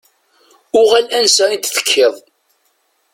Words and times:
Uɣal 0.79 1.07
ansa 1.17 1.45
i 1.49 1.57
d-tekkiḍ. 1.57 2.15